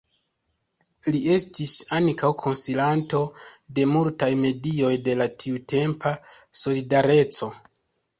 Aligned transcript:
Li 1.15 1.19
estis 1.33 1.73
ankaŭ 1.97 2.31
konsilanto 2.43 3.19
de 3.79 3.85
multaj 3.91 4.29
medioj 4.45 4.89
de 5.09 5.15
la 5.19 5.29
tiutempa 5.45 6.15
Solidareco. 6.63 7.51